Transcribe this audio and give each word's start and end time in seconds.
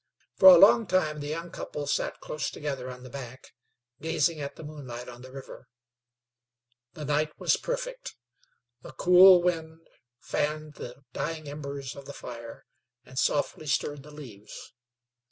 For 0.39 0.49
a 0.49 0.57
long 0.57 0.87
time 0.87 1.19
the 1.19 1.27
young 1.27 1.51
couple 1.51 1.85
sat 1.85 2.19
close 2.21 2.49
together 2.49 2.89
on 2.89 3.03
the 3.03 3.09
bank, 3.11 3.53
gazing 4.01 4.39
at 4.41 4.55
the 4.55 4.63
moonlight 4.63 5.07
on 5.07 5.21
the 5.21 5.31
river. 5.31 5.67
The 6.93 7.05
night 7.05 7.31
was 7.39 7.55
perfect. 7.55 8.15
A 8.83 8.93
cool 8.93 9.43
wind 9.43 9.87
fanned 10.17 10.73
the 10.73 11.03
dying 11.13 11.47
embers 11.47 11.95
of 11.95 12.05
the 12.05 12.13
fire 12.17 12.65
and 13.05 13.19
softly 13.19 13.67
stirred 13.67 14.01
the 14.01 14.09
leaves. 14.09 14.73